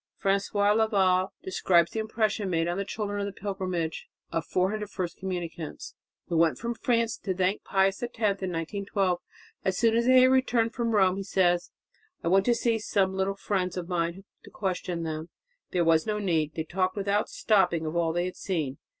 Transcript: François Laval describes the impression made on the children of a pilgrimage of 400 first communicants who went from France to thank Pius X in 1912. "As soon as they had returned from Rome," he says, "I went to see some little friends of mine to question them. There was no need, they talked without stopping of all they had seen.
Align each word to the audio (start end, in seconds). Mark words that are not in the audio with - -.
François 0.19 0.75
Laval 0.75 1.31
describes 1.43 1.91
the 1.91 1.99
impression 1.99 2.49
made 2.49 2.67
on 2.67 2.75
the 2.75 2.83
children 2.83 3.21
of 3.21 3.27
a 3.27 3.31
pilgrimage 3.31 4.07
of 4.31 4.43
400 4.47 4.89
first 4.89 5.15
communicants 5.17 5.93
who 6.25 6.37
went 6.37 6.57
from 6.57 6.73
France 6.73 7.17
to 7.19 7.35
thank 7.35 7.63
Pius 7.63 8.01
X 8.01 8.17
in 8.17 8.23
1912. 8.27 9.19
"As 9.63 9.77
soon 9.77 9.95
as 9.95 10.07
they 10.07 10.21
had 10.21 10.31
returned 10.31 10.73
from 10.73 10.89
Rome," 10.95 11.17
he 11.17 11.23
says, 11.23 11.69
"I 12.23 12.29
went 12.29 12.45
to 12.47 12.55
see 12.55 12.79
some 12.79 13.13
little 13.13 13.35
friends 13.35 13.77
of 13.77 13.87
mine 13.87 14.23
to 14.41 14.49
question 14.49 15.03
them. 15.03 15.29
There 15.69 15.85
was 15.85 16.07
no 16.07 16.17
need, 16.17 16.55
they 16.55 16.63
talked 16.63 16.95
without 16.95 17.29
stopping 17.29 17.85
of 17.85 17.95
all 17.95 18.11
they 18.11 18.25
had 18.25 18.35
seen. 18.37 18.79